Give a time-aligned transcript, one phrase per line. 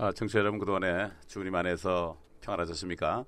[0.00, 3.24] 아, 청취자 여러분 그동안에 주님 안에서 평안하셨습니까?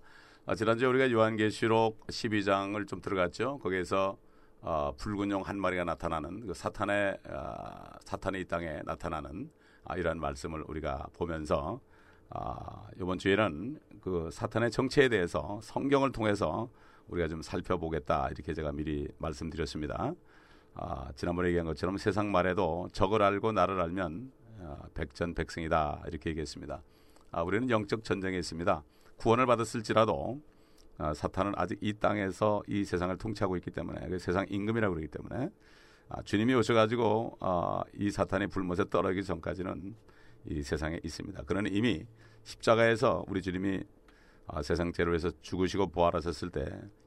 [0.46, 3.58] 아, 지난주에 우리가 요한계시록 12장을 좀 들어갔죠.
[3.58, 4.16] 거기에서
[4.60, 7.64] 어, 붉은 용 한 마리가 나타나는 그 사탄의 어,
[8.04, 9.50] 사탄의 이 땅에 나타나는
[9.84, 11.80] 아, 이런 말씀을 우리가 보면서
[12.28, 16.70] 아, 이번 주에는 그 사탄의 정체에 대해서 성경을 통해서
[17.08, 20.14] 우리가 좀 살펴보겠다 이렇게 제가 미리 말씀드렸습니다.
[20.74, 24.39] 아, 지난번에 얘기한 것처럼 세상 말에도 적을 알고 나를 알면 아,
[24.94, 26.82] 백전백승이다 이렇게 얘기했습니다.
[27.32, 28.82] 아, 우리는 영적 전쟁에 있습니다.
[29.16, 30.40] 구원을 받았을지라도
[30.98, 35.50] 아, 사탄은 아직 이 땅에서 이 세상을 통치하고 있기 때문에 그 세상 임금이라고 그러기 때문에
[36.08, 39.94] 아, 주님이 오셔가지고 아, 이 사탄의 불못에 떨어지기 전까지는
[40.46, 41.42] 이 세상에 있습니다.
[41.44, 42.04] 그러는 이미
[42.42, 43.82] 십자가에서 우리 주님이
[44.46, 46.66] 아, 세상 죄로 해서 죽으시고 부활하셨을 때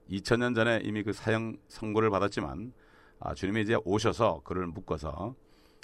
[0.09, 2.73] 2000년 전에 이미 그 사형 선고를 받았지만
[3.19, 5.35] 아, 주님이 이제 오셔서 그를 묶어서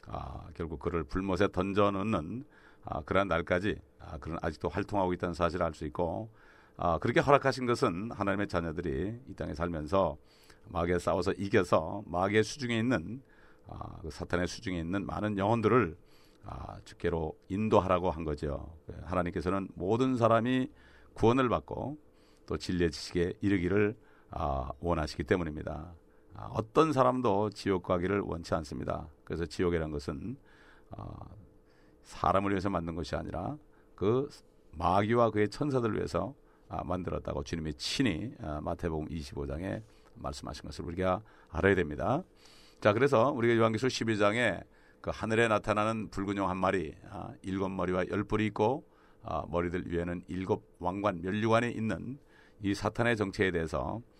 [0.09, 2.43] 아, 결국 그를 불못에 던져놓는
[2.85, 6.29] 아, 그러한 날까지 아, 그는 아직도 활동하고 있다는 사실을 알 수 있고
[6.77, 10.17] 아, 그렇게 허락하신 것은 하나님의 자녀들이 이 땅에 살면서
[10.69, 13.21] 마귀에 싸워서 이겨서 마귀의 수중에 있는
[13.67, 15.95] 아, 그 사탄의 수중에 있는 많은 영혼들을
[16.45, 18.73] 아, 주께로 인도하라고 한 거죠.
[19.03, 20.69] 하나님께서는 모든 사람이
[21.13, 21.97] 구원을 받고
[22.47, 23.95] 또 진리의 지식에 이르기를
[24.31, 25.93] 아, 원하시기 때문입니다.
[26.39, 29.09] 아, 어떤 사람도 지옥 가기를 원치 않습니다.
[29.25, 30.37] 그래서 지옥이라는 것은
[30.91, 31.05] 아,
[32.03, 33.57] 사람을 위해서 만든 것이 아니라
[33.93, 34.29] 그
[34.71, 36.33] 마귀와 그의 천사들을 위해서
[36.69, 39.83] 아, 만들었다고 주님이 친히 아, 마태복음 25장에
[40.15, 42.23] 말씀하신 것을 우리가 알아야 됩니다.
[42.79, 44.63] 자, 그래서 우리가 요한계시록 12장에
[45.01, 48.85] 그 하늘에 나타나는 붉은 용 한 마리, 아, 일곱 머리와 열 뿔이 있고
[49.23, 52.17] 아, 머리들 위에는 일곱 왕관, 면류관이 있는
[52.61, 54.18] 이 사탄의 정체에 대해서 아,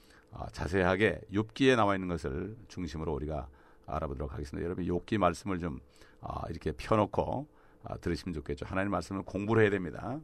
[0.52, 3.47] 자세하게 욥기에 나와 있는 것을 중심으로 우리가
[3.85, 4.63] 알아보도록 하겠습니다.
[4.66, 5.80] 여러분 욥기 말씀을 좀
[6.22, 7.47] 아, 이렇게 펴놓고
[7.83, 8.66] 아, 들으시면 좋겠죠.
[8.66, 10.19] 하나님 말씀을 공부를 해야 됩니다.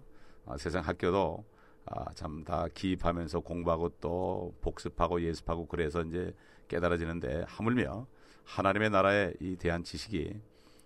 [0.45, 1.43] 아, 세상 학교도
[1.85, 6.33] 아, 참다 기입하면서 공부하고 또 복습하고 예습하고 그래서 이제
[6.67, 8.07] 깨달아지는데 하물며
[8.43, 10.39] 하나님의 나라에 이 대한 지식이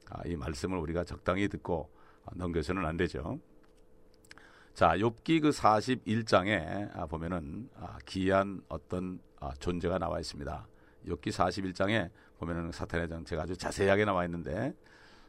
[0.09, 1.89] 아, 이 말씀을 우리가 적당히 듣고
[2.25, 3.39] 아, 넘겨서는 안 되죠.
[4.79, 10.67] 자, 욥기 그 41장에 아, 보면은 아, 기이한 어떤 아, 존재가 나와 있습니다.
[11.05, 14.73] 욥기 41장에 보면은 사탄의 정체가 아주 자세하게 나와 있는데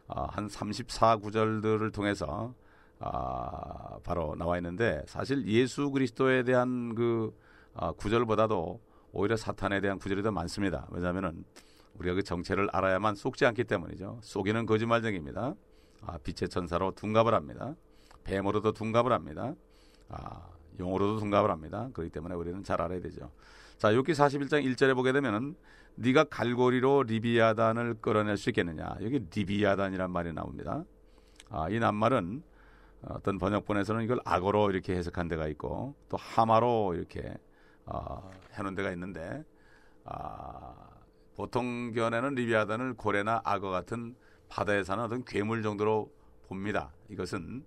[0.06, 2.54] 아, 한 34구절들을 통해서
[3.00, 7.36] 아, 바로 나와 있는데 사실 예수 그리스도에 대한 그
[7.74, 8.80] 아, 구절보다도
[9.10, 10.86] 오히려 사탄에 대한 구절이 더 많습니다.
[10.92, 11.44] 왜냐하면은
[11.94, 14.20] 우리가 그 정체를 알아야만 속지 않기 때문이죠.
[14.22, 15.56] 속이는 거짓말쟁입니다.
[16.02, 17.74] 아, 빛의 천사로 둔갑을 합니다.
[18.30, 19.54] 뱀으로도 둔갑을 합니다.
[20.08, 20.48] 아,
[20.78, 21.88] 용으로도 둔갑을 합니다.
[21.92, 23.30] 그렇기 때문에 우리는 잘 알아야 되죠.
[23.76, 25.56] 자, 여기 41장 1절에 보게 되면은
[25.96, 28.96] 네가 갈고리로 리비아단을 끌어낼 수 있겠느냐.
[29.02, 30.84] 여기 리비아단이란 말이 나옵니다.
[31.50, 32.42] 아, 이 낱말은
[33.08, 37.34] 어떤 번역본에서는 이걸 악어로 이렇게 해석한 데가 있고 또 하마로 이렇게
[37.86, 39.42] 어, 해놓은 데가 있는데
[40.04, 40.74] 아,
[41.34, 44.14] 보통 견해는 리비아단을 고래나 악어 같은
[44.48, 46.12] 바다에 사는 어떤 괴물 정도로
[46.47, 46.92] 봅니다.
[47.08, 47.64] 이것은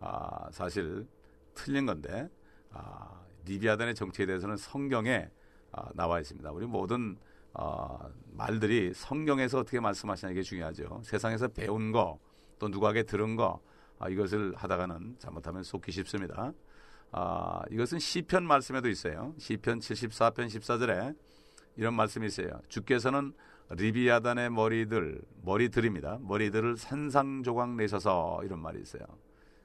[0.00, 1.06] 아, 사실
[1.54, 2.28] 틀린 건데
[2.70, 5.28] 아, 리비아단의 정체에 대해서는 성경에
[5.72, 6.50] 아, 나와 있습니다.
[6.50, 7.16] 우리 모든
[7.52, 7.98] 어,
[8.32, 11.02] 말들이 성경에서 어떻게 말씀하시냐 이게 중요하죠.
[11.04, 12.18] 세상에서 배운 거
[12.60, 13.60] 또 누구에게 들은 거
[13.98, 16.52] 아, 이것을 하다가는 잘못하면 속기 쉽습니다.
[17.10, 19.34] 아, 이것은 시편 말씀에도 있어요.
[19.38, 21.16] 시편 74편 14절에
[21.76, 22.60] 이런 말씀이 있어요.
[22.68, 23.32] 주께서는
[23.70, 26.18] 리비아단의 머리들, 머리들입니다.
[26.20, 29.02] 머리들을 산상조각 내셔서 이런 말이 있어요.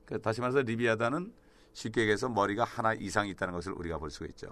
[0.06, 1.34] 그 다시 말해서 리비아단은
[1.74, 4.48] 쉽게 얘기해서 머리가 하나 이상 있다는 것을 우리가 볼 수가 있죠.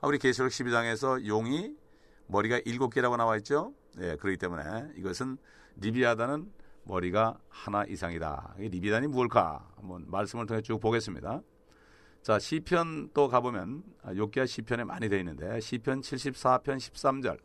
[0.00, 1.74] 아, 우리 계시록 12장에서 용이
[2.26, 3.74] 머리가 일곱 개라고 나와 있죠.
[4.00, 5.38] 예, 그렇기 때문에 이것은
[5.76, 6.52] 리비아단은
[6.84, 8.54] 머리가 하나 이상이다.
[8.58, 9.72] 리비단이 무엇일까?
[9.76, 11.42] 한번 말씀을 통해 쭉 보겠습니다.
[12.22, 17.38] 자, 시편 또 가보면 아, 욕기와 시편에 많이 되어 있는데 시편 74편 13절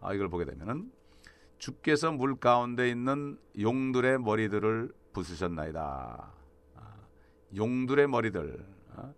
[0.00, 0.90] 아, 이걸 보게 되면은
[1.58, 6.43] 주께서 물 가운데 있는 용들의 머리들을 부수셨나이다.
[7.54, 8.66] 아, 용들의 머리들,
[8.96, 9.12] 아,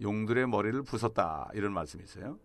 [0.00, 2.38] 용들의 머리를 부쉈다 이런 말씀이 있어요.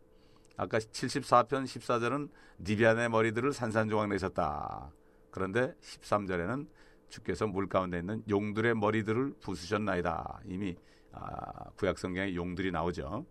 [0.57, 2.29] 아까 74편 14절은
[2.59, 4.91] 니비안의 머리들을 산산조각 내셨다.
[5.31, 6.67] 그런데 13절에는
[7.09, 10.41] 주께서 물 가운데 있는 용들의 머리들을 부수셨나이다.
[10.45, 10.75] 이미
[11.11, 13.25] 아, 구약 성경에 용들이 나오죠.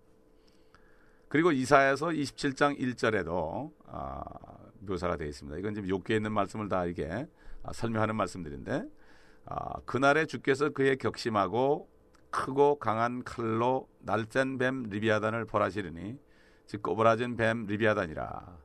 [1.29, 4.23] 그리고 이사야서 27장 1절에도 아,
[4.81, 5.59] 묘사가 되어 있습니다.
[5.59, 7.27] 이건 지금 욕기에 있는 말씀을 다 이게
[7.63, 8.85] 아, 설명하는 말씀들인데
[9.47, 11.96] 아, 그날에 주께서 그의 격심하고
[12.31, 16.19] 크고 강한 칼로 날쌘 뱀 리비아단을 벌하시리니
[16.67, 18.59] 즉 꼬부라진 뱀 리비아단이라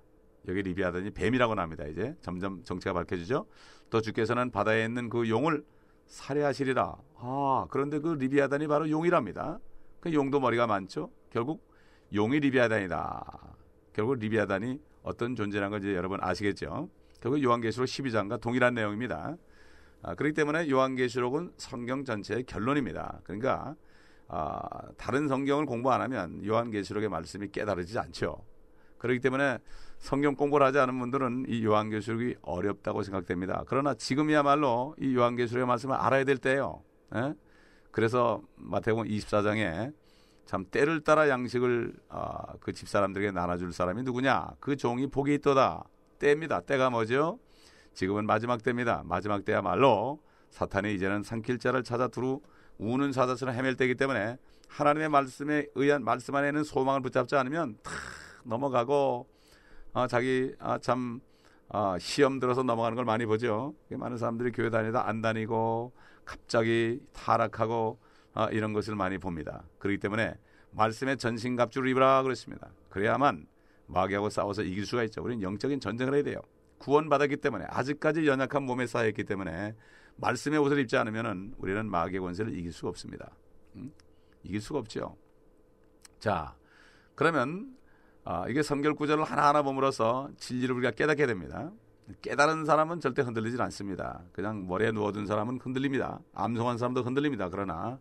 [0.47, 1.85] 여기 리비아단이 뱀이라고 납니다.
[1.85, 3.45] 이제 점점 정체가 밝혀지죠.
[3.89, 5.63] 또 주께서는 바다에 있는 그 용을
[6.07, 6.95] 살해하시리라.
[7.17, 9.59] 아, 그런데 그 리비아단이 바로 용이랍니다.
[9.99, 11.11] 그 용도 머리가 많죠.
[11.29, 11.63] 결국
[12.13, 13.55] 용이 리비아단이다.
[13.93, 16.89] 결국 리비아단이 어떤 존재라는 걸 이제 여러분 아시겠죠.
[17.21, 19.37] 결국 요한계시록 12장과 동일한 내용입니다.
[20.03, 23.21] 아, 그렇기 때문에 요한계시록은 성경 전체의 결론입니다.
[23.23, 23.75] 그러니까
[24.27, 24.61] 아,
[24.97, 28.43] 다른 성경을 공부 안 하면 요한계시록의 말씀이 깨달아지지 않죠.
[28.97, 29.57] 그렇기 때문에
[29.97, 33.63] 성경 공부를 하지 않은 분들은 이 요한계시록이 어렵다고 생각됩니다.
[33.67, 36.83] 그러나 지금이야말로 이 요한계시록의 말씀을 알아야 될 때예요.
[37.15, 37.33] 예?
[37.91, 39.93] 그래서 마태복음 24장에
[40.45, 44.51] 참 때를 따라 양식을 어, 그 집사람들에게 나눠줄 사람이 누구냐?
[44.59, 45.83] 그 종이 복이 있도다.
[46.19, 46.61] 때입니다.
[46.61, 47.39] 때가 뭐죠?
[47.93, 49.03] 지금은 마지막 때입니다.
[49.05, 52.41] 마지막 때야말로 사탄이 이제는 산길자를 찾아 두루
[52.77, 57.93] 우는 사자처럼 헤맬 때이기 때문에 하나님의 말씀에 의한 말씀 안에 는 소망을 붙잡지 않으면 탁
[58.43, 59.27] 넘어가고
[59.93, 61.19] 어, 자기 아, 참
[61.69, 63.75] 어, 시험 들어서 넘어가는 걸 많이 보죠.
[63.89, 65.93] 많은 사람들이 교회 다니다 안 다니고
[66.25, 67.99] 갑자기 타락하고
[68.33, 69.63] 어, 이런 것을 많이 봅니다.
[69.79, 70.35] 그렇기 때문에
[70.71, 72.69] 말씀의 전신갑주를 입으라 그랬습니다.
[72.89, 73.47] 그래야만
[73.87, 75.21] 마귀하고 싸워서 이길 수가 있죠.
[75.21, 76.39] 우리는 영적인 전쟁을 해야 돼요.
[76.81, 79.75] 구원받았기 때문에 아직까지 연약한 몸에 쌓여있기 때문에
[80.17, 83.31] 말씀의 옷을 입지 않으면 우리는 마귀의 권세를 이길 수가 없습니다.
[83.75, 83.91] 음?
[84.43, 85.15] 이길 수가 없죠.
[86.19, 86.55] 자,
[87.15, 87.75] 그러면
[88.23, 91.71] 아, 이게 성결 구절을 하나하나 보므로써 진리를 우리가 깨닫게 됩니다.
[92.21, 94.23] 깨달은 사람은 절대 흔들리지 않습니다.
[94.31, 96.19] 그냥 머리에 누워둔 사람은 흔들립니다.
[96.33, 97.49] 암송한 사람도 흔들립니다.
[97.49, 97.99] 그러나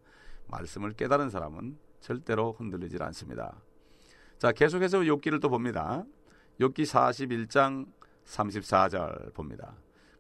[0.49, 3.63] 말씀을 깨달은 사람은 절대로 흔들리지 않습니다.
[4.39, 6.05] 자, 계속해서 욥기를 또 봅니다.
[6.61, 7.87] 욥기 41장
[8.31, 9.75] 34절 봅니다.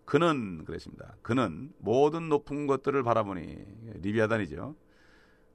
[0.05, 1.15] 그는 그랬습니다.
[1.23, 3.57] 그는 모든 높은 것들을 바라보니
[4.03, 4.75] 리비아단이죠.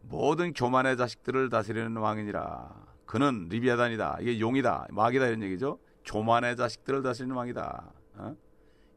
[0.03, 2.85] 모든 교만의 자식들을 다스리는 왕이니라.
[3.05, 4.17] 그는 리비아단이다.
[4.21, 4.87] 이게 용이다.
[4.91, 5.79] 마귀다 이런 얘기죠.
[6.05, 7.91] 교만의 자식들을 다스리는 왕이다.
[8.15, 8.35] 어?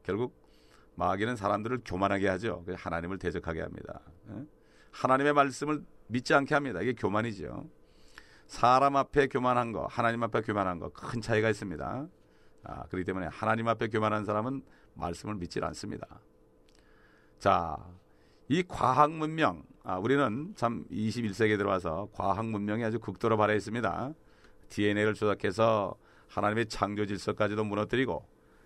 [0.03, 0.39] 결국
[0.95, 2.63] 마귀는 사람들을 교만하게 하죠.
[2.75, 3.99] 하나님을 대적하게 합니다.
[4.27, 4.45] 어?
[4.91, 6.81] 하나님의 말씀을 믿지 않게 합니다.
[6.81, 7.67] 이게 교만이죠.
[8.47, 12.07] 사람 앞에 교만한 거, 하나님 앞에 교만한 거 큰 차이가 있습니다.
[12.63, 14.63] 아, 그렇기 때문에 하나님 앞에 교만한 사람은
[14.93, 16.07] 말씀을 믿지 않습니다.
[17.39, 17.77] 자,
[18.47, 24.13] 이 과학 문명, 아, 우리는 참 21세기에 들어와서 과학 문명이 아주 극도로 발해있습니다.
[24.69, 25.95] DNA를 조작해서
[26.27, 28.25] 하나님의 창조 질서까지도 무너뜨리고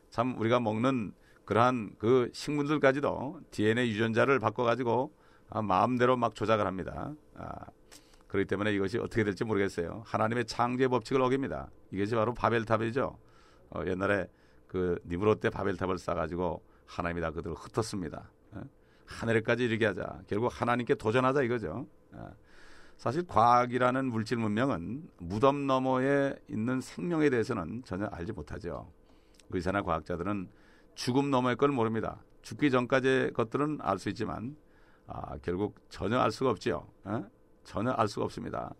[0.09, 1.13] 참 우리가 먹는
[1.45, 5.13] 그러한 그 식물들까지도 DNA 유전자를 바꿔가지고
[5.49, 7.13] 아, 마음대로 막 조작을 합니다.
[7.35, 7.65] 아,
[8.27, 10.01] 그렇기 때문에 이것이 어떻게 될지 모르겠어요.
[10.05, 11.69] 하나님의 창조의 법칙을 어깁니다.
[11.91, 13.17] 이것이 바로 바벨탑이죠.
[13.73, 14.27] 어, 옛날에
[14.67, 18.29] 그 니브로 때 바벨탑을 쌓아가지고 하나님이 다 그들을 흩었습니다.
[18.53, 18.61] 어?
[19.05, 20.21] 하늘에까지 이르게 하자.
[20.27, 21.87] 결국 하나님께 도전하자 이거죠.
[22.13, 22.31] 어.
[22.97, 28.91] 사실 과학이라는 물질 문명은 무덤 너머에 있는 생명에 대해서는 전혀 알지 못하죠.
[29.49, 30.47] 의사나 과학자들은
[30.95, 32.23] 죽음 너머의 걸 모릅니다.
[32.41, 34.55] 죽기 전까지의 것들은 알 수 있지만
[35.07, 36.87] 아, 결국 전혀 알 수가 없지요.
[37.03, 37.25] 어?
[37.63, 38.73] 전혀 알 수가 없습니다.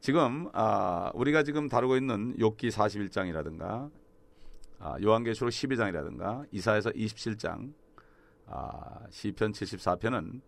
[0.00, 3.90] 지금 아, 우리가 지금 다루고 있는 욥기 41장이라든가
[4.80, 7.72] 아, 요한계시록 12장이라든가 이사에서 27장
[8.46, 10.40] 아, 시편 74편은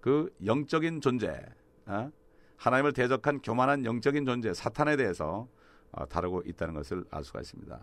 [0.00, 1.38] 그 영적인 존재
[1.86, 2.10] 어?
[2.56, 5.48] 하나님을 대적한 교만한 영적인 존재 사탄에 대해서
[5.92, 7.78] 어, 다루고 있다는 것을 알 수가 있습니다.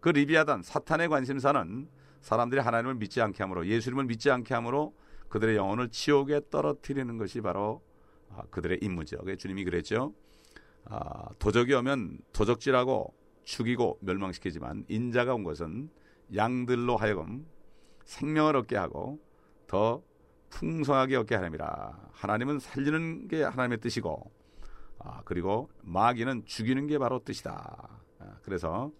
[0.00, 1.88] 그 리비아단 사탄의 관심사는
[2.20, 4.94] 사람들이 하나님을 믿지 않게 함으로 예수님을 믿지 않게 함으로
[5.28, 7.82] 그들의 영혼을 지옥에 떨어뜨리는 것이 바로
[8.30, 9.18] 아, 그들의 임무죠.
[9.36, 10.12] 주님이 그랬죠.
[10.86, 13.14] 아, 도적이 오면 도적질하고
[13.46, 15.88] 죽이고 멸망시키지만 인자가 온 것은
[16.34, 17.46] 양들로 하여금
[18.04, 19.20] 생명을 얻게 하고
[19.68, 20.02] 더
[20.50, 22.08] 풍성하게 얻게 하느니라.
[22.12, 24.30] 하나님은 살리는 게 하나님의 뜻이고
[24.98, 28.00] 아, 그리고 마귀는 죽이는 게 바로 뜻이다.
[28.18, 28.90] 아, 그래서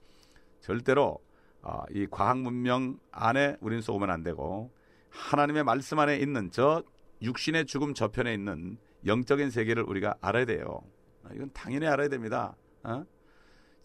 [0.60, 1.18] 절대로
[1.62, 4.70] 아, 이 과학 문명 안에 우리는 쏘면 안 되고
[5.10, 6.84] 하나님의 말씀 안에 있는 저
[7.20, 10.82] 육신의 죽음 저편에 있는 영적인 세계를 우리가 알아야 돼요.
[11.24, 12.54] 아, 이건 당연히 알아야 됩니다.
[12.84, 13.04] 어?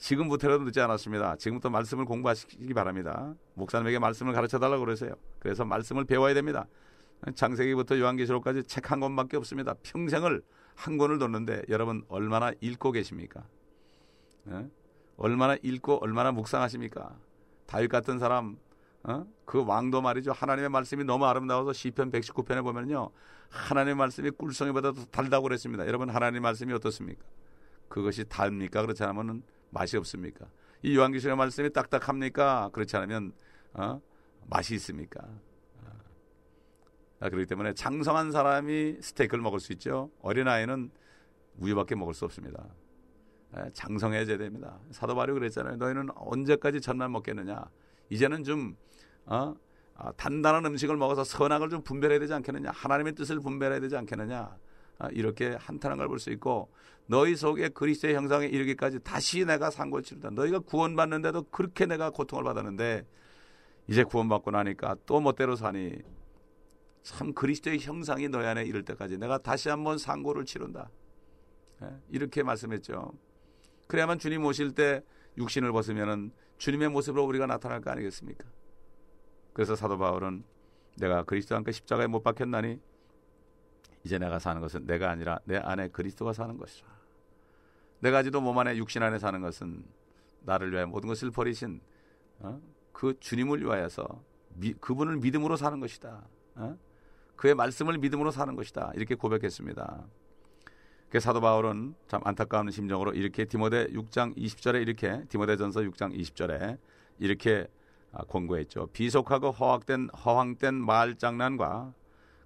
[0.02, 1.36] 지금부터라도 늦지 않았습니다.
[1.36, 3.36] 지금부터 말씀을 공부하시기 바랍니다.
[3.54, 5.14] 목사님에게 말씀을 가르쳐 달라고 그러세요.
[5.38, 6.66] 그래서 말씀을 배워야 됩니다.
[7.36, 9.76] 창세기부터 요한계시록까지 책 한 권밖에 없습니다.
[9.84, 10.42] 평생을
[10.76, 13.44] 한 권을 뒀는데 여러분 얼마나 읽고 계십니까?
[14.50, 14.68] 예?
[15.18, 17.16] 얼마나 읽고 얼마나 묵상하십니까?
[17.68, 18.58] 다윗 같은 사람
[19.04, 19.28] 어?
[19.46, 20.32] 그 왕도 말이죠.
[20.32, 23.12] 하나님의 말씀이 너무 아름다워서 시편 119편에 보면요.
[23.50, 25.86] 하나님의 말씀이 꿀성이보다 더 달다고 그랬습니다.
[25.86, 27.24] 여러분 하나님의 말씀이 어떻습니까?
[27.88, 28.82] 그것이 달입니까?
[28.82, 30.46] 그렇지 않으면 맛이 없습니까?
[30.84, 32.70] 이 요한계시록의 말씀이 딱딱합니까?
[32.74, 33.34] 그렇지 않으면
[33.74, 34.02] 어?
[34.48, 35.22] 맛이 있습니까?
[37.20, 40.10] 아, 그렇기 때문에 장성한 사람이 스테이크를 먹을 수 있죠.
[40.22, 40.90] 어린아이는
[41.58, 42.66] 우유밖에 먹을 수 없습니다.
[43.58, 44.80] 예, 장성해야 됩니다.
[44.92, 45.76] 사도 바울이 그랬잖아요.
[45.76, 47.64] 너희는 언제까지 전만 먹겠느냐?
[48.10, 48.76] 이제는 좀
[49.26, 49.54] 어?
[49.96, 54.58] 아, 단단한 음식을 먹어서 선악을 좀 분별해야 되지 않겠느냐 하나님의 뜻을 분별해야 되지 않겠느냐 아,
[55.12, 56.72] 이렇게 한탄한 걸 볼 수 있고
[57.08, 60.30] 너희 속에 그리스도의 형상에 이르기까지 다시 내가 상고를 치르다.
[60.32, 63.06] 너희가 구원받는데도 그렇게 내가 고통을 받았는데
[63.88, 65.98] 이제 구원받고 나니까 또 멋대로 사니
[67.02, 70.90] 참 그리스도의 형상이 너희 안에 이를 때까지 내가 다시 한번 상고를 치른다.
[71.84, 73.12] 예, 이렇게 말씀했죠.
[73.88, 75.02] 그래야만 주님 오실 때
[75.38, 78.46] 육신을 벗으면은 주님의 모습으로 우리가 나타날 거 아니겠습니까?
[79.54, 80.44] 그래서 사도 바울은
[80.98, 82.80] 내가 그리스도와 함께 십자가에 못 박혔나니
[84.04, 86.88] 이제 내가 사는 것은 내가 아니라 내 안에 그리스도가 사는 것이라.
[88.00, 89.84] 내가 아직도 몸 안에 육신 안에 사는 것은
[90.42, 91.82] 나를 위하여 모든 것을 버리신
[92.40, 92.60] 어?
[92.92, 94.08] 그 주님을 위하여서
[94.56, 96.24] 미, 그분을 믿음으로 사는 것이다.
[96.56, 96.78] 어?
[97.36, 98.92] 그의 말씀을 믿음으로 사는 것이다.
[98.96, 100.06] 이렇게 고백했습니다.
[101.10, 106.78] 그 사도 바울은 참 안타까운 심정으로 이렇게 디모데 6장 20절에 이렇게 디모데전서 6장 20절에
[107.20, 107.68] 이렇게
[108.14, 108.88] 아, 권고했죠.
[108.88, 111.94] 비속하고 허황된 허황된 말 장난과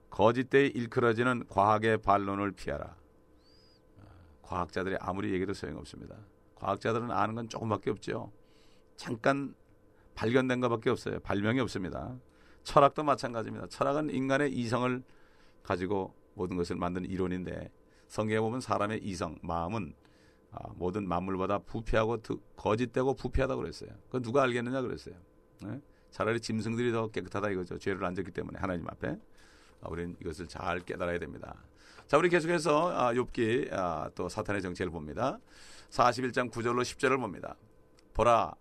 [0.10, 2.86] 거짓되이 일컬어지는 과학의 반론을 피하라.
[2.86, 4.06] 아,
[4.42, 6.16] 과학자들이 아무리 얘기도 소용없습니다.
[6.56, 8.32] 과학자들은 아는 건 조금밖에 없죠.
[8.96, 9.54] 잠깐
[10.16, 11.20] 발견된 것밖에 없어요.
[11.20, 12.18] 발명이 없습니다.
[12.64, 13.68] 철학도 마찬가지입니다.
[13.68, 15.04] 철학은 인간의 이성을
[15.62, 17.72] 가지고 모든 것을 만든 이론인데
[18.08, 19.94] 성경에 보면 사람의 이성, 마음은
[20.52, 22.20] 아, 모든 만물보다 부패하고
[22.56, 23.90] 거짓되고 부패하다고 그랬어요.
[24.06, 25.16] 그건 누가 알겠느냐 그랬어요.
[25.64, 25.82] 네?
[26.12, 27.78] 차라리 짐승들이 더 깨끗하다 이거죠.
[27.78, 29.18] 죄를 안 졌기 때문에 하나님 앞에 아,
[29.90, 31.56] 우리는 이것을 잘 깨달아야 됩니다.
[32.08, 35.40] 자, 우리 계속해서 아, 욥기 아, 또 사탄의 정체를 봅니다.
[35.90, 37.56] 41장 9절로 10절을 봅니다.
[38.14, 38.54] 보라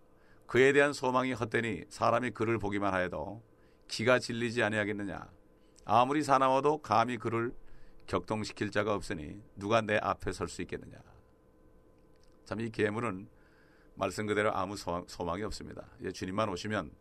[0.47, 3.41] 그에 대한 소망이 헛되니 사람이 그를 보기만 하여도
[3.87, 5.27] 기가 질리지 아니하겠느냐
[5.85, 7.53] 아무리 사나워도 감히 그를
[8.07, 10.97] 격동시킬 자가 없으니 누가 내 앞에 설 수 있겠느냐.
[12.45, 13.27] 참 이 괴물은
[13.95, 15.87] 말씀 그대로 아무 소망, 이 없습니다.
[15.99, 16.91] 이제 주님만 오시면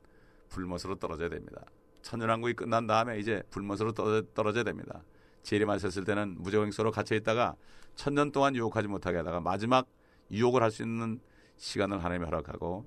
[0.49, 1.65] 불못으로 떨어져야 됩니다.
[2.05, 5.03] 천연왕국이 끝난 다음에 이제 불못으로 떨어져야 됩니다.
[5.43, 7.57] 재림하셨을 때는 무적행소로 갇혀 있다가
[7.97, 9.87] 천년 동안 유혹하지 못하게 하다가 마지막
[10.31, 11.21] 유혹을 할 수 있는
[11.57, 12.85] 시간을 하나님이 허락하고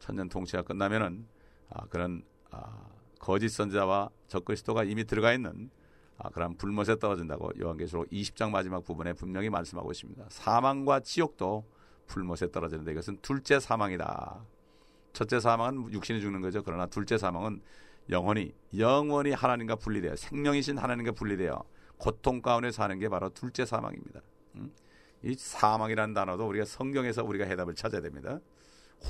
[0.00, 1.26] 천년 통치가 끝나면은
[1.70, 2.86] 아, 그런 아,
[3.20, 5.70] 거짓 선자와 적그리스도가 이미 들어가 있는
[6.16, 10.24] 아, 그럼 불못에 떨어진다고 요한계시록 20장 마지막 부분에 분명히 말씀하고 있습니다.
[10.30, 11.64] 사망과 지옥도
[12.06, 14.40] 불못에 떨어지는데 이것은 둘째 사망이다.
[15.12, 16.62] 첫째 사망은 육신이 죽는 거죠.
[16.64, 17.60] 그러나 둘째 사망은
[18.10, 21.62] 영원히 영원히 하나님과 분리되어 생명이신 하나님과 분리되어
[21.98, 24.20] 고통 가운데 사는 게 바로 둘째 사망입니다.
[24.54, 24.72] 음?
[25.22, 28.38] 이 사망이라는 단어도 우리가 성경에서 우리가 해답을 찾아야 됩니다.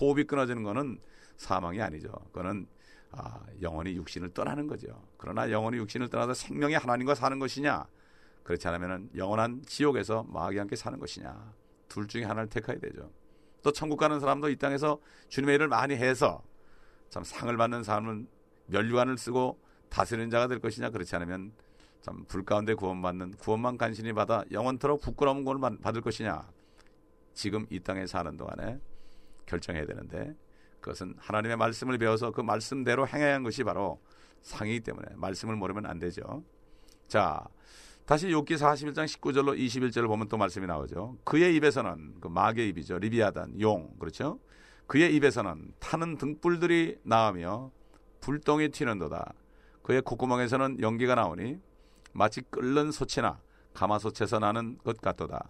[0.00, 0.98] 호흡이 끊어지는 것은
[1.36, 2.10] 사망이 아니죠.
[2.32, 2.66] 그거는
[3.10, 4.88] 아, 영원히 육신을 떠나는 거죠.
[5.16, 7.86] 그러나 영원히 육신을 떠나서 생명의 하나님과 사는 것이냐?
[8.42, 11.54] 그렇지 않으면 영원한 지옥에서 마귀와 함께 사는 것이냐?
[11.88, 13.10] 둘 중에 하나를 택해야 되죠.
[13.62, 16.42] 또 천국 가는 사람도 이 땅에서 주님의 일을 많이 해서
[17.08, 18.28] 참 상을 받는 사람은
[18.68, 20.90] 멸류관을 쓰고 다스리는 자가 될 것이냐?
[20.90, 21.52] 그렇지 않으면
[22.00, 26.48] 참 불 가운데 구원받는 구원만 간신히 받아 영원토록 부끄러운 걸 받을 것이냐?
[27.34, 28.80] 지금 이 땅에 사는 동안에
[29.46, 30.34] 결정해야 되는데
[30.80, 34.00] 그것은 하나님의 말씀을 배워서 그 말씀대로 행해야 하는 것이 바로
[34.42, 36.44] 상이기 때문에 말씀을 모르면 안 되죠.
[37.08, 37.44] 자,
[38.04, 41.18] 다시 욥기 41장 19절로 21절을 보면 또 말씀이 나오죠.
[41.24, 42.98] 그의 입에서는 그 마귀의 입이죠.
[42.98, 44.38] 리비아단 용 그렇죠.
[44.86, 47.70] 그의 입에서는 타는 등불들이 나오며
[48.20, 49.34] 불똥이 튀는도다.
[49.82, 51.60] 그의 콧구멍에서는 연기가 나오니
[52.12, 53.40] 마치 끓는 소치나
[53.74, 55.48] 가마솥에서 나는 것 같도다.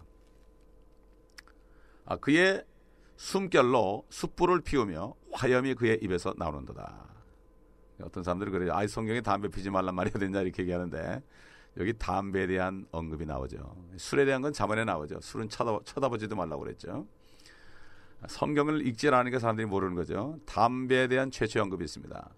[2.05, 2.63] 아, 그의
[3.17, 7.09] 숨결로 숯불을 피우며 화염이 그의 입에서 나오는도다.
[8.01, 8.73] 어떤 사람들이 그래요.
[8.73, 11.21] 아, 성경에 담배 피지 말란 말이야 된다 이렇게 얘기하는데
[11.77, 13.75] 여기 담배에 대한 언급이 나오죠.
[13.97, 15.19] 술에 대한 건 자문에 나오죠.
[15.21, 17.05] 술은 쳐다, 쳐다보지도 말라고 그랬죠.
[18.27, 20.37] 성경을 읽지 않으니까 사람들이 모르는 거죠.
[20.45, 22.29] 담배에 대한 최초 언급이 있습니다.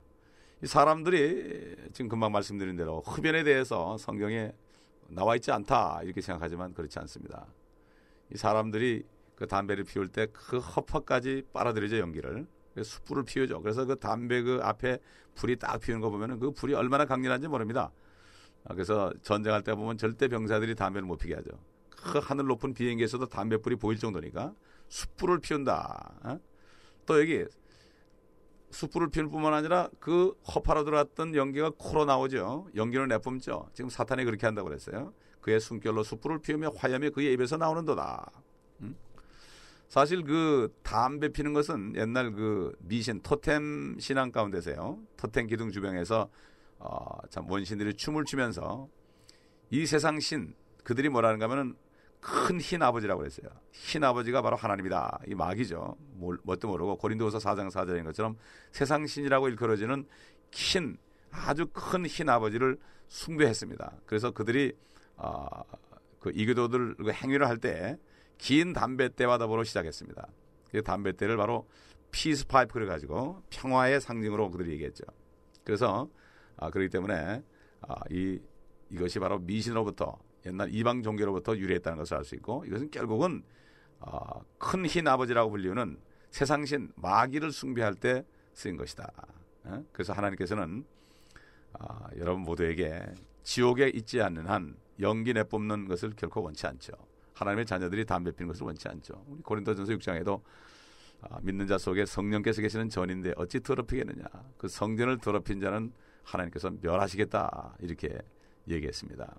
[0.64, 4.54] 이 사람들이 지금 금방 말씀드린 대로 흡연에 대해서 성경에
[5.08, 7.48] 나와 있지 않다 이렇게 생각하지만 그렇지 않습니다.
[8.34, 9.04] 이 사람들이
[9.36, 12.46] 그 담배를 피울 때 그 허파까지 빨아들이죠 연기를.
[12.82, 13.62] 숯불을 피우죠.
[13.62, 15.00] 그래서 그 담배 그 앞에
[15.36, 17.92] 불이 딱 피우는 거 보면은 그 불이 얼마나 강렬한지 모릅니다.
[18.64, 21.50] 아, 그래서 전쟁할 때 보면 절대 병사들이 담배를 못 피게 하죠.
[21.90, 24.54] 그 하늘 높은 비행기에서도 담배불이 보일 정도니까
[24.88, 26.20] 숯불을 피운다.
[26.24, 26.40] 어?
[27.06, 27.46] 또 여기
[28.72, 32.68] 숯불을 피울 뿐만 아니라 그 허파로 들어왔던 연기가 코로 나오죠.
[32.76, 33.70] 연기를 내뿜죠.
[33.74, 35.14] 지금 사탄이 그렇게 한다고 그랬어요.
[35.42, 38.32] 그의 숨결로 숯불을 피우며 화염이 그의 입에서 나오는도다.
[38.82, 38.96] 음?
[39.90, 45.00] 사실 그 담배 피는 것은 옛날 그 미신 토템 신앙 가운데서요.
[45.18, 46.30] 토템 기둥 주변에서
[46.80, 48.88] 어, 참 원신들이 춤을 추면서
[49.70, 51.76] 이 세상 신 그들이 뭐라는가 하면은
[52.22, 53.50] 큰 흰 아버지라고 그랬어요.
[53.72, 55.22] 흰 아버지가 바로 하나님이다.
[55.28, 55.98] 이 마귀죠.
[56.14, 58.38] 뭘, 뭣도 모르고 고린도후서 4장 4절인 것처럼
[58.72, 60.06] 세상 신이라고 일컬어지는
[60.52, 60.98] 흰
[61.32, 63.94] 아주 큰 흰 아버지를 숭배했습니다.
[64.06, 64.74] 그래서 그들이
[65.18, 65.46] 어,
[66.20, 67.98] 그 이교도들 그 행위를 할 때
[68.38, 70.28] 긴 담뱃대와 더불어 시작했습니다.
[70.72, 71.68] 그 담뱃대를 바로
[72.12, 75.04] peace pipe 그래 가지고 평화의 상징으로 그들이 얘기했죠.
[75.64, 76.10] 그래서
[76.58, 77.44] 아, 그렇기 때문에
[77.82, 78.40] 아, 이
[78.92, 83.44] 이것이 바로 미신으로부터 옛날 이방 종교로부터 유래했다는 것을 알 수 있고 이것은 결국은
[84.00, 86.00] 어, 큰 흰 아버지라고 불리우는
[86.32, 89.12] 세상신 마귀를 숭배할 때 쓰인 것이다.
[89.66, 89.84] 어?
[89.92, 90.86] 그래서 하나님께서는
[91.80, 93.02] 어, 여러분 모두에게
[93.44, 96.94] 지옥에 있지 않는 한 연기 내뿜는 것을 결코 원치 않죠.
[97.34, 99.24] 하나님의 자녀들이 담배 피는 것을 원치 않죠.
[99.28, 100.42] 우리 고린도전서 6장에도
[101.22, 104.26] 아, 믿는 자 속에 성령께서 계시는 전인데 어찌 더럽히겠느냐.
[104.58, 105.94] 그 성전을 더럽힌 자는
[106.24, 107.78] 하나님께서 멸하시겠다.
[107.80, 108.20] 이렇게
[108.72, 109.36] 얘기했습니다.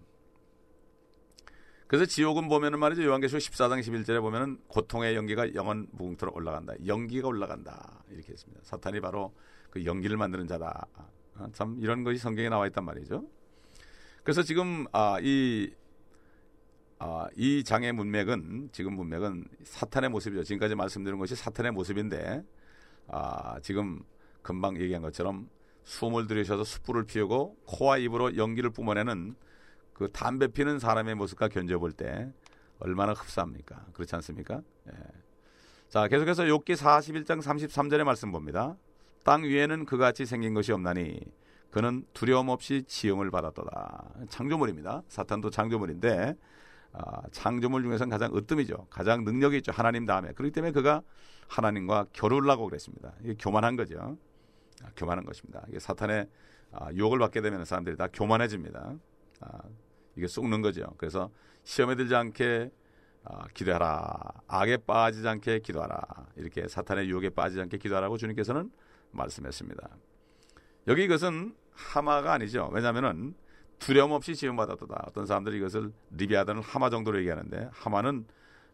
[1.93, 3.05] 그래서 지옥은 보면은 말이죠.
[3.05, 6.73] 요한계시록 14장 11절에 보면은 고통의 연기가 영원 무궁토로 올라간다.
[6.87, 8.03] 연기가 올라간다.
[8.09, 8.63] 이렇게 했습니다.
[8.65, 9.35] 사탄이 바로
[9.69, 10.87] 그 연기를 만드는 자다.
[11.35, 13.27] 아, 참 이런 것이 성경에 나와 있단 말이죠.
[14.23, 15.71] 그래서 지금 아, 이
[16.99, 20.45] 아, 이 장의 문맥은 지금 문맥은 사탄의 모습이죠.
[20.45, 22.43] 지금까지 말씀드린 것이 사탄의 모습인데
[23.09, 24.03] 아, 지금
[24.41, 25.51] 금방 얘기한 것처럼
[25.85, 29.35] 숨을 들이셔서 숯불을 피우고 코와 입으로 연기를 뿜어내는
[29.93, 32.33] 그 담배 피는 사람의 모습과 견뎌볼 때
[32.79, 33.87] 얼마나 흡사합니까?
[33.93, 34.63] 그렇지 않습니까?
[34.89, 34.93] 예.
[35.89, 38.77] 자, 계속해서 욥기 41장 33절의 말씀 봅니다.
[39.25, 41.21] 땅 위에는 그같이 생긴 것이 없나니
[41.71, 44.27] 그는 두려움 없이 지음을 받았도다.
[44.29, 45.03] 창조물입니다.
[45.09, 46.37] 사탄도 창조물인데
[46.93, 48.87] 아, 창조물 중에서는 가장 으뜸이죠.
[48.91, 49.73] 가장 능력이 있죠.
[49.73, 50.33] 하나님 다음에.
[50.33, 51.03] 그렇기 때문에 그가
[51.49, 52.07] 하나님과
[52.51, 53.13] 하고 그랬습니다.
[53.23, 54.17] 이게 교만한 거죠.
[54.83, 55.65] 아, 교만한 것입니다.
[55.69, 56.29] 이게 사탄의
[56.73, 58.95] 아, 유혹을 받게 되면 사람들이 다 교만해집니다.
[59.41, 59.59] 아,
[60.17, 60.95] 이게 쑥는 거죠.
[60.97, 61.31] 그래서
[61.65, 62.71] 시험에 들지 않게
[63.25, 64.13] 아, 기도하라.
[64.49, 66.01] 악에 빠지지 않게 기도하라.
[66.37, 68.71] 이렇게 사탄의 유혹에 빠지지 않게 기도하라고 주님께서는
[69.13, 69.89] 말씀했습니다.
[70.89, 72.69] 여기 이것은 하마가 아니죠.
[72.73, 73.35] 왜냐하면은
[73.79, 74.87] 두려움 없이 지음받았다.
[75.07, 78.27] 어떤 사람들이 이것을 리비아단을 하마 정도로 얘기하는데 하마는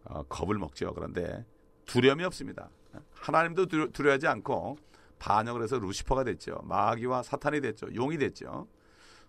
[0.04, 0.92] 어, 겁을 먹죠.
[0.94, 1.44] 그런데
[1.86, 2.70] 두려움이 없습니다.
[3.12, 4.78] 하나님도 두려, 두려워하지 않고
[5.18, 6.60] 반역을 해서 루시퍼가 됐죠.
[6.64, 7.94] 마귀와 사탄이 됐죠.
[7.94, 8.68] 용이 됐죠.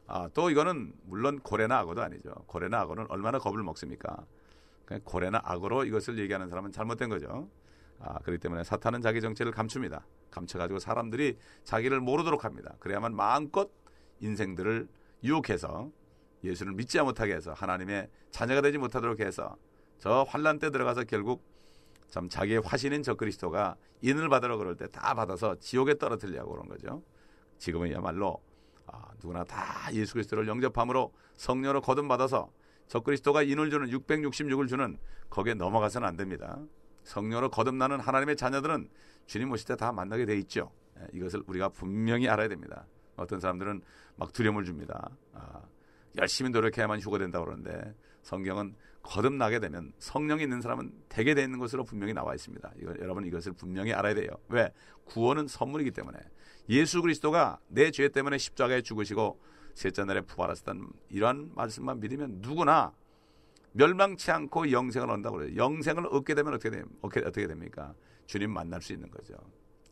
[0.08, 2.34] 아, 또 이거는 물론 고래나 악어도 아니죠.
[2.48, 4.26] 고래나 악어는 얼마나 겁을 먹습니까?
[5.04, 7.48] 고래나 악어로 이것을 얘기하는 사람은 잘못된 거죠.
[8.00, 10.06] 아, 그렇기 때문에 사탄은 자기 정체를 감춥니다.
[10.32, 12.76] 감춰가지고 사람들이 자기를 모르도록 합니다.
[12.80, 13.70] 그래야만 마음껏
[14.20, 14.88] 인생들을
[15.24, 15.92] 유혹해서
[16.44, 19.58] 예수를 믿지 못하게 해서 하나님의 자녀가 되지 못하도록 해서
[20.00, 21.44] 저 환란 때 들어가서 결국
[22.10, 27.04] 참 자기의 화신인 저 그리스도가 인을 받으러 그럴 때 다 받아서 지옥에 떨어뜨리려고 그런 거죠.
[27.58, 28.42] 지금은야말로
[28.88, 32.50] 아, 누구나 다 예수 그리스도를 영접함으로 성령으로 거듭받아서
[32.88, 34.98] 저 그리스도가 인을 주는 666을 주는
[35.30, 36.58] 거기에 넘어가서는 안 됩니다.
[37.04, 38.90] 성령으로 거듭나는 하나님의 자녀들은
[39.28, 40.72] 주님 오실 때 다 만나게 돼 있죠.
[41.00, 42.86] 예, 이것을 우리가 분명히 알아야 됩니다.
[43.16, 43.82] 어떤 사람들은
[44.16, 45.10] 막 두려움을 줍니다.
[45.34, 45.62] 아,
[46.18, 47.94] 열심히 노력해야만 휴거된다 그러는데
[48.24, 52.72] 성경은 거듭나게 되면 성령이 있는 사람은 되게 되는 것으로 분명히 나와 있습니다.
[52.82, 54.30] 이거, 여러분 이것을 분명히 알아야 돼요.
[54.50, 54.72] 왜?
[55.06, 56.20] 구원은 선물이기 때문에
[56.70, 59.40] 예수 그리스도가 내 죄 때문에 십자가에 죽으시고
[59.74, 62.94] 셋째 날에 부활하셨다는 이러한 말씀만 믿으면 누구나
[63.72, 65.56] 멸망치 않고 영생을 얻는다고 그래요.
[65.56, 67.94] 영생을 얻게 되면 어떻게, 됩, 어떻게, 됩니까?
[68.26, 69.36] 주님 만날 수 있는 거죠.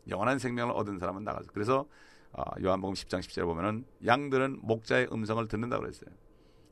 [0.08, 1.50] 영원한 생명을 얻은 사람은 나가서.
[1.52, 1.86] 그래서
[2.32, 6.10] 어, 요한복음 10장 10절에 보면은 양들은 목자의 음성을 듣는다고 그랬어요.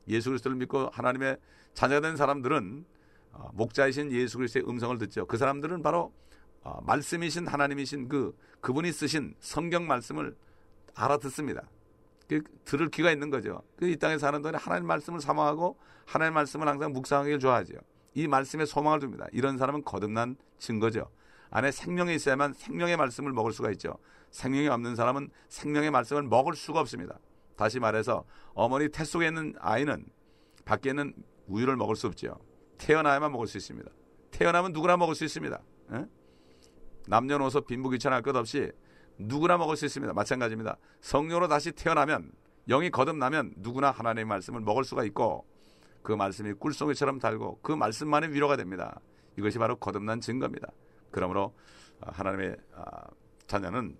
[0.07, 1.37] 예수 그리스도를 믿고 하나님의
[1.73, 2.85] 자녀가 된 사람들은
[3.33, 5.25] 어, 목자이신 예수 그리스도의 음성을 듣죠.
[5.25, 6.13] 그 사람들은 바로
[6.63, 10.35] 어, 말씀이신 하나님이신 그 그분이 쓰신 성경 말씀을
[10.95, 11.69] 알아듣습니다.
[12.27, 13.61] 그, 들을 귀가 있는 거죠.
[13.77, 17.75] 그이 땅에 사는 동안에 하나님 말씀을 사모하고 하나님 말씀을 항상 묵상하기를 좋아하죠.
[18.15, 19.27] 이 말씀에 소망을 둡니다.
[19.31, 21.09] 이런 사람은 거듭난 증거죠.
[21.49, 23.97] 안에 생명이 있어야만 생명의 말씀을 먹을 수가 있죠.
[24.31, 27.19] 생명이 없는 사람은 생명의 말씀을 먹을 수가 없습니다.
[27.57, 30.05] 다시 말해서 어머니 태 속에 있는 아이는
[30.63, 31.13] 밖에 있는
[31.47, 32.39] 우유를 먹을 수 없죠.
[32.77, 33.89] 태어나야만 먹을 수 있습니다.
[34.31, 35.59] 태어나면 누구나 먹을 수 있습니다.
[35.93, 36.05] 에?
[37.07, 38.71] 남녀노소 빈부귀천할 것 없이
[39.17, 40.13] 누구나 먹을 수 있습니다.
[40.13, 40.77] 마찬가지입니다.
[41.01, 42.31] 성령으로 다시 태어나면
[42.69, 45.45] 영이 거듭나면 누구나 하나님의 말씀을 먹을 수가 있고
[46.03, 48.99] 그 말씀이 꿀송이처럼 달고 그 말씀만이 위로가 됩니다.
[49.37, 50.67] 이것이 바로 거듭난 증거입니다.
[51.09, 51.55] 그러므로
[52.01, 53.07] 하나님의 아,
[53.47, 53.97] 자녀는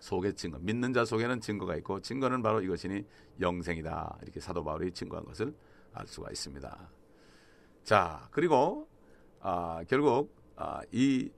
[0.00, 3.04] 속에 증거, 믿는 자 속에는 증거가 있고 증거는 바로 이것이니
[3.40, 4.18] 영생이다.
[4.22, 5.54] 이렇게 사도 바울이 증거한 것을
[5.92, 6.90] 알 수가 있습니다.
[7.84, 8.88] 자, 그리고
[9.40, 11.30] 아, 결국 아, 이,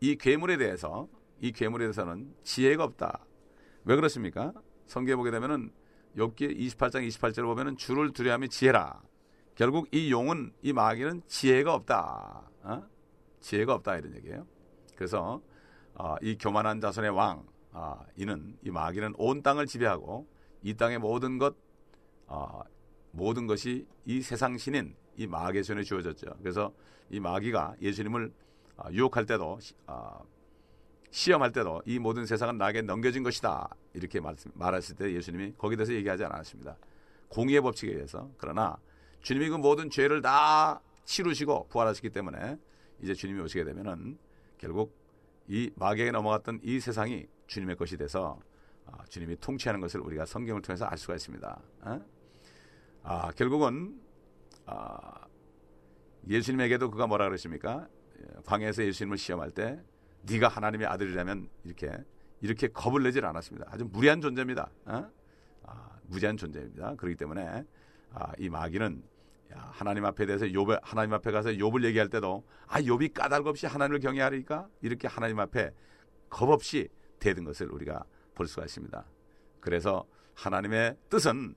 [0.00, 1.08] 이 괴물에 대해서
[1.40, 3.24] 이 괴물에 대해서는 지혜가 없다.
[3.84, 4.52] 왜 그렇습니까?
[4.86, 5.70] 성경에 보게 되면은
[6.16, 9.00] 욥기 28장 28절을 보면은 주를 두려함이 지혜라.
[9.54, 12.50] 결국 이 용은 이 마귀는 지혜가 없다.
[12.62, 12.82] 어?
[13.40, 14.46] 지혜가 없다 이런 얘기예요.
[14.96, 15.40] 그래서
[15.94, 17.44] 어, 이 교만한 자손의 왕
[17.80, 20.26] 아, 이는 이 마귀는 온 땅을 지배하고
[20.62, 21.54] 이 땅의 모든 것
[22.26, 22.62] 아,
[23.12, 26.26] 모든 것이 이 세상 신인 이 마귀의 손에 주어졌죠.
[26.40, 26.74] 그래서
[27.08, 28.32] 이 마귀가 예수님을
[28.76, 30.18] 아, 유혹할 때도 아,
[31.12, 35.92] 시험할 때도 이 모든 세상은 나에게 넘겨진 것이다 이렇게 말씀, 말하실 때 예수님이 거기에 대해서
[35.94, 36.76] 얘기하지 않았습니다.
[37.28, 38.76] 공의의 법칙에 의해서 그러나
[39.22, 42.58] 주님이 그 모든 죄를 다 치루시고 부활하시기 때문에
[43.02, 44.18] 이제 주님이 오시게 되면은
[44.58, 44.98] 결국
[45.48, 48.38] 이 마귀에게 넘어갔던 이 세상이 주님의 것이 돼서
[48.86, 51.60] 아, 주님이 통치하는 것을 우리가 성경을 통해서 알 수가 있습니다.
[51.82, 52.00] 어?
[53.02, 54.00] 아, 결국은
[54.66, 55.26] 아,
[56.26, 57.88] 예수님에게도 그가 뭐라 그러십니까?
[58.20, 59.80] 예, 광야에서 예수님을 시험할 때
[60.22, 61.92] 네가 하나님의 아들이라면 이렇게
[62.40, 63.66] 이렇게 겁을 내질 않았습니다.
[63.70, 64.70] 아주 무리한 존재입니다.
[64.84, 65.10] 어?
[65.64, 66.94] 아, 무지한 존재입니다.
[66.96, 67.64] 그렇기 때문에
[68.12, 69.02] 아, 이 마귀는
[69.54, 73.66] 야, 하나님 앞에 대해서 욥 하나님 앞에 가서 욥을 얘기할 때도 아 욥이 까닭 없이
[73.66, 75.72] 하나님을 경외하리까 이렇게 하나님 앞에
[76.28, 79.04] 겁 없이 대든 것을 우리가 볼 수가 있습니다.
[79.60, 81.54] 그래서 하나님의 뜻은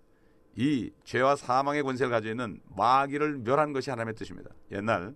[0.55, 4.51] 이 죄와 사망의 권세를 가지고 있는 마귀를 멸한 것이 하나님의 뜻입니다.
[4.71, 5.15] 옛날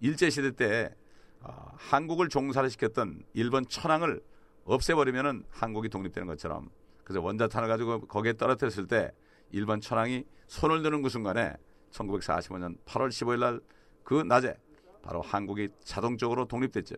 [0.00, 0.94] 일제 시대 때
[1.40, 4.22] 어, 한국을 종사를 시켰던 일본 천황을
[4.64, 6.70] 없애버리면은 한국이 독립되는 것처럼
[7.04, 9.12] 그래서 원자탄을 가지고 거기에 떨어뜨렸을 때
[9.50, 11.54] 일본 천황이 손을 드는 그 순간에
[11.92, 13.60] 1945년 8월 15일 날
[14.04, 14.54] 그 낮에
[15.02, 16.94] 바로 한국이 자동적으로 독립됐죠.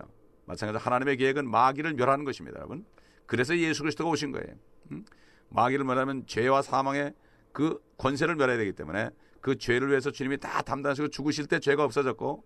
[0.46, 2.84] 마찬가지로 하나님의 계획은 마귀를 멸하는 것입니다, 여러분.
[3.26, 4.54] 그래서 예수 그리스도가 오신 거예요.
[4.90, 5.04] 음?
[5.48, 7.14] 마귀를 멸하면 죄와 사망의
[7.52, 12.44] 그 권세를 멸해야 되기 때문에 그 죄를 위해서 주님이 다 담당하시고 죽으실 때 죄가 없어졌고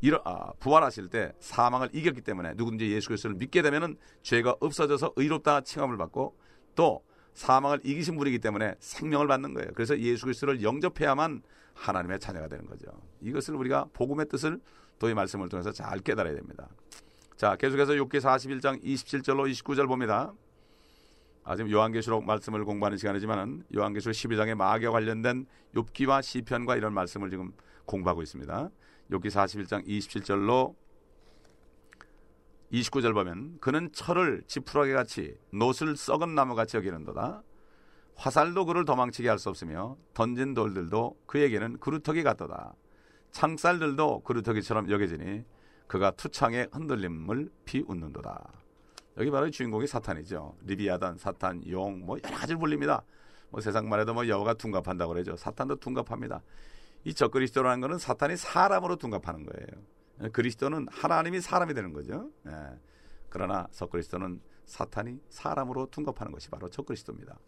[0.00, 5.62] 일어, 아, 부활하실 때 사망을 이겼기 때문에 누구든지 예수 그리스도를 믿게 되면은 죄가 없어져서 의롭다
[5.62, 6.36] 칭함을 받고
[6.74, 7.02] 또
[7.36, 9.68] 사망을 이기신 분이기 때문에 생명을 받는 거예요.
[9.74, 11.42] 그래서 예수 그리스도를 영접해야만
[11.74, 12.86] 하나님의 자녀가 되는 거죠.
[13.20, 14.58] 이것을 우리가 복음의 뜻을
[14.98, 16.66] 또이 말씀을 통해서 잘 깨달아야 됩니다.
[17.36, 20.32] 자, 계속해서 욥기 41장 27절로 29절 봅니다.
[21.44, 25.44] 아, 지금 요한계시록 말씀을 공부하는 시간이지만은 요한계시록 12장의 마귀와 관련된
[25.74, 27.52] 욥기와 시편과 이런 말씀을 지금
[27.84, 28.70] 공부하고 있습니다.
[29.10, 30.74] 욥기 41장 27절로
[32.72, 37.42] 29절 보면 그는 철을 지푸라기 같이 노슬 썩은 나무 같이 여기는도다.
[38.16, 42.74] 화살도 그를 도망치게 할 수 없으며 던진 돌들도 그에게는 그루터기 같도다.
[43.30, 45.44] 창살들도 그루터기처럼 여겨지니
[45.86, 48.52] 그가 투창에 흔들림을 피웃는도다.
[49.18, 50.56] 여기 바로 주인공이 사탄이죠.
[50.62, 53.02] 리비아단, 사탄, 용, 뭐 여러 가지를 불립니다.
[53.50, 55.36] 뭐 세상 말해도 뭐 여호가 둔갑한다고 그러죠.
[55.36, 56.42] 사탄도 둔갑합니다.
[57.04, 59.82] 이 적그리스도라는 것은 사탄이 사람으로 둔갑하는 거예요.
[60.32, 62.30] 그리스도는 하나님이 사람이 되는 거죠.
[62.46, 62.78] 예.
[63.28, 67.38] 그러나 적그리스도는 사탄이 사람으로 둔갑하는 것이 바로 적그리스도입니다.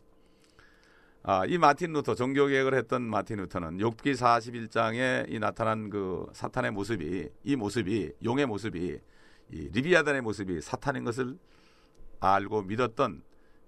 [1.22, 6.70] 아, 이 마틴 루터 종교 개혁을 했던 마틴 루터는 욥기 41장에 이 나타난 그 사탄의
[6.70, 9.00] 모습이 이 모습이 용의 모습이
[9.50, 11.38] 이 리비아단의 모습이 사탄인 것을
[12.20, 13.22] 알고 믿었던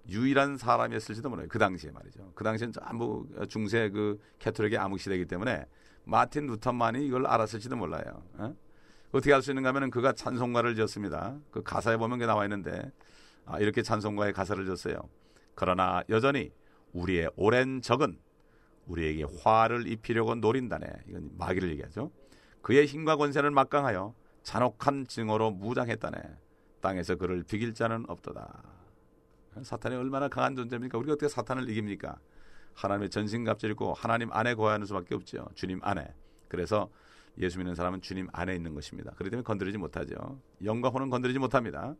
[0.09, 1.47] 유일한 사람이었을지도 몰라요.
[1.49, 2.31] 그 당시에 말이죠.
[2.33, 5.65] 그 당시엔 전부 중세 그 캐톨릭의 암흑 시대이기 때문에
[6.03, 8.23] 마틴 루터만이 이걸 알았을지도 몰라요.
[8.33, 8.55] 어?
[9.11, 11.37] 어떻게 알수 있는가 하면 그가 찬송가를 지었습니다.
[11.51, 12.91] 그 가사에 보면 게 나와 있는데
[13.45, 15.09] 아, 이렇게 찬송가의 가사를 졌어요.
[15.55, 16.51] 그러나 여전히
[16.93, 18.17] 우리의 오랜 적은
[18.87, 20.87] 우리에게 화를 입히려고 노린다네.
[21.09, 22.11] 이건 마귀를 얘기하죠.
[22.61, 26.17] 그의 힘과 권세를 막강하여 잔혹한 증오로 무장했다네.
[26.81, 28.63] 땅에서 그를 비길 자는 없도다.
[29.63, 30.97] 사탄이 얼마나 강한 존재입니까?
[30.97, 32.17] 우리가 어떻게 사탄을 이깁니까?
[32.73, 35.47] 하나님의 전신갑절이고 하나님 안에 거하는 수밖에 없죠.
[35.55, 36.13] 주님 안에.
[36.47, 36.89] 그래서
[37.37, 39.11] 예수 믿는 사람은 주님 안에 있는 것입니다.
[39.11, 40.39] 그렇기 때문에 건드리지 못하죠.
[40.63, 41.95] 영과 혼은 건드리지 못합니다.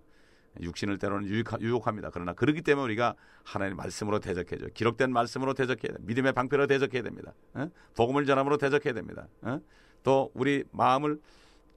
[0.59, 1.29] 육신을 때로는
[1.61, 2.09] 유혹합니다.
[2.11, 4.67] 그러나 그렇기 때문에 우리가 하나님의 말씀으로 대적해죠.
[4.73, 6.03] 기록된 말씀으로 대적해야 됩니다.
[6.05, 7.33] 믿음의 방패로 대적해야 됩니다.
[7.53, 7.69] 어?
[7.95, 9.27] 복음을 전함으로 대적해야 됩니다.
[9.41, 9.61] 어?
[10.03, 11.19] 또 우리 마음을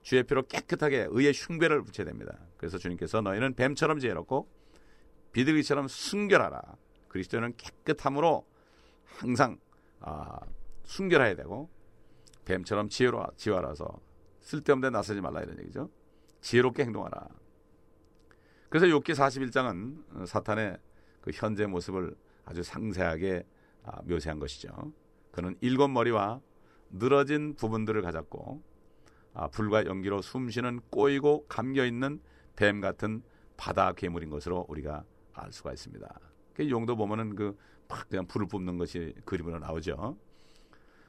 [0.01, 2.37] 주의 피로 깨끗하게 의의 흉배를 붙여야 됩니다.
[2.57, 4.47] 그래서 주님께서 너희는 뱀처럼 지혜롭고
[5.31, 6.61] 비둘기처럼 순결하라.
[7.07, 8.45] 그리스도는 깨끗함으로
[9.05, 9.57] 항상
[10.01, 10.39] 아,
[10.83, 11.69] 순결해야 되고
[12.45, 13.99] 뱀처럼 지혜로 지혜라서
[14.41, 15.89] 쓸데없는 데 나서지 말라 이런 얘기죠.
[16.41, 17.27] 지혜롭게 행동하라.
[18.69, 20.77] 그래서 욥기 41장은 사탄의
[21.21, 23.45] 그 현재 모습을 아주 상세하게
[23.83, 24.69] 아, 묘사한 것이죠.
[25.31, 26.41] 그는 일곱 머리와
[26.91, 28.61] 늘어진 부분들을 가졌고
[29.33, 32.21] 아, 불과 연기로 숨쉬는 꼬이고 감겨 있는
[32.55, 33.21] 뱀 같은
[33.57, 35.03] 바다 괴물인 것으로 우리가
[35.33, 36.07] 알 수가 있습니다.
[36.53, 40.17] 그 용도 보면은 그막 그냥 불을 뿜는 것이 그림으로 나오죠.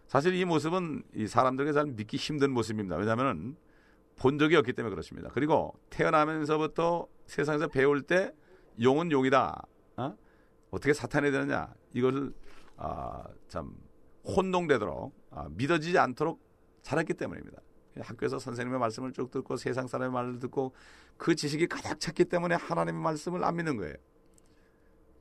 [0.07, 2.97] 사실 이 모습은 이 사람들에게 잘 믿기 힘든 모습입니다.
[2.97, 3.57] 왜냐하면
[4.17, 5.31] 본 적이 없기 때문에 그렇습니다.
[5.33, 8.33] 그리고 태어나면서부터 세상에서 배울 때
[8.81, 9.67] 용은 용이다.
[9.97, 10.17] 어?
[10.71, 11.73] 떻게 사탄이 되느냐?
[11.93, 12.33] 이것을
[12.77, 13.75] 아, 참
[14.25, 16.41] 혼동되도록 아, 믿어지지 않도록
[16.83, 17.61] 자랐기 때문입니다.
[18.01, 20.75] 학교에서 선생님의 말씀을 쭉 듣고 세상 사람의 말을 듣고
[21.17, 23.95] 그 지식이 가득 찼기 때문에 하나님의 말씀을 안 믿는 거예요.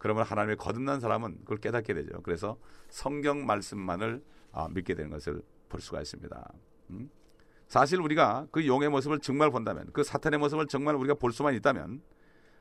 [0.06, 2.22] 그러면 하나님의 거듭난 사람은 그걸 깨닫게 되죠.
[2.22, 6.54] 그래서 성경 말씀만을 아, 믿게 되는 것을 볼 수가 있습니다.
[6.92, 7.10] 음?
[7.66, 12.04] 사실 우리가 그 용의 모습을 정말 본다면 그 사탄의 모습을 정말 우리가 볼 수만 있다면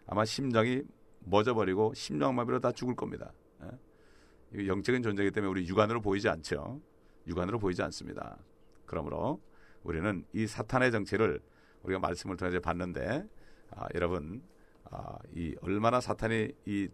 [0.07, 0.85] 아마 심장이
[1.19, 3.31] 멎어버리고 심장마비로 다 죽을 겁니다.
[3.63, 4.67] 예?
[4.67, 6.81] 영적인 존재이기 때문에 우리 육안으로 보이지 않죠.
[7.27, 8.39] 육안으로 보이지 않습니다.
[8.87, 9.39] 그러므로
[9.83, 11.43] 우리는 이 사탄의 정체를
[11.83, 13.29] 우리가 말씀을 통해서 봤는데
[13.73, 14.43] 아, 여러분
[14.91, 16.89] 아, 이 얼마나 사탄이 이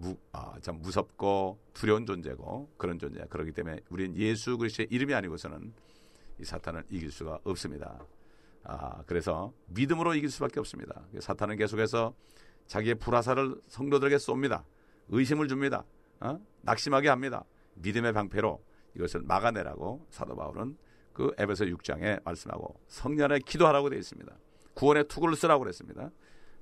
[0.00, 3.26] 무, 아, 참 무섭고 두려운 존재고 그런 존재야.
[3.26, 5.72] 그렇기 때문에 우리는 예수 그리스도의 이름이 아니고서는
[6.40, 8.00] 이 사탄을 이길 수가 없습니다.
[8.64, 11.02] 아, 그래서 믿음으로 이길 수밖에 없습니다.
[11.18, 12.14] 사탄은 계속해서
[12.66, 14.64] 자기의 불화살을 성도들에게 쏩니다.
[15.08, 15.84] 의심을 줍니다.
[16.20, 16.40] 어?
[16.62, 17.44] 낙심하게 합니다.
[17.74, 18.62] 믿음의 방패로
[18.96, 20.76] 이것을 막아내라고 사도 바울은
[21.12, 24.32] 그 에베소 6장에 말씀하고 성년에 기도하라고 되어 있습니다.
[24.74, 26.10] 구원의 투구를 쓰라고 그랬습니다.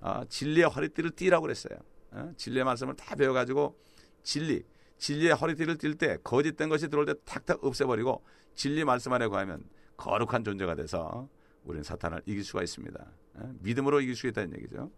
[0.00, 1.78] 아, 진리의 허리띠를 띠라고 그랬어요.
[2.12, 2.32] 어?
[2.36, 3.78] 진리의 말씀을 다 배워가지고
[4.22, 4.62] 진리,
[4.98, 9.64] 진리의 허리띠를 띌 때 거짓된 것이 들어올 때 탁탁 없애버리고 진리 말씀 안에 거하면
[9.96, 11.28] 거룩한 존재가 돼서
[11.64, 13.06] 우리는 사탄을 이길 수가 있습니다.
[13.34, 13.54] 어?
[13.60, 14.90] 믿음으로 이길 수 있다는 얘기죠.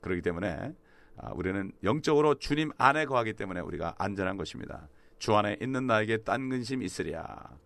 [0.00, 0.74] 그렇기 때문에
[1.16, 4.88] 아, 우리는 영적으로 주님 안에 거하기 때문에 우리가 안전한 것입니다.
[5.18, 7.58] 주 안에 있는 나에게 딴 근심 있으랴.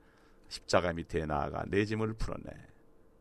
[0.49, 2.51] 십자가 밑에 나아가 내 짐을 풀었네.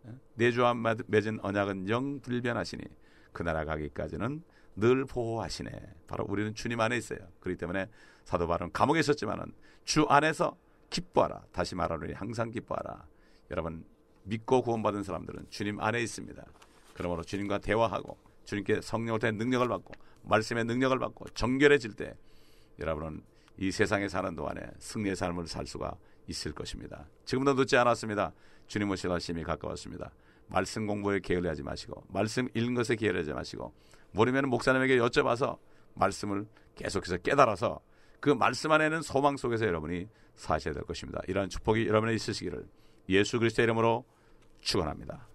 [0.06, 0.20] 어?
[0.36, 2.84] 내 주와 맺은 언약은 영 불변하시니
[3.32, 4.44] 그 나라 가기까지는
[4.76, 5.72] 늘 보호하시네.
[6.08, 7.20] 바로 우리는 주님 안에 있어요.
[7.40, 7.90] 그렇기 때문에
[8.26, 9.46] 사도 바울은 감옥에 있었지만은
[9.86, 10.58] 주 안에서
[10.90, 11.44] 기뻐하라.
[11.52, 13.06] 다시 말하노니 항상 기뻐하라.
[13.52, 13.86] 여러분
[14.24, 16.44] 믿고 구원받은 사람들은 주님 안에 있습니다.
[16.94, 18.80] 그러므로 주님과 대화하고 주님께
[19.20, 22.16] 통해 능력을 받고 말씀의 능력을 받고 정결해질 때
[22.80, 23.22] 여러분은
[23.58, 25.96] 이 세상에 사는 동안에 승리의 삶을 살 수가
[26.28, 27.08] 있을 것입니다.
[27.26, 28.34] 지금도 늦지 않았습니다.
[28.68, 30.12] 주님 오실 날심이 가까웠습니다.
[30.48, 33.74] 말씀 공부에 게을리하지 마시고 말씀 읽는 것에 게을리하지 마시고
[34.14, 35.58] 모르면 목사님에게 여쭤봐서
[35.96, 37.80] 말씀을 계속해서 깨달아서
[38.20, 41.22] 그 말씀 안에는 소망 속에서 여러분이 사셔야 될 것입니다.
[41.28, 42.66] 이러한 축복이 여러분에 있으시기를
[43.10, 44.06] 예수 그리스도의 이름으로
[44.62, 45.28] 축원합니다.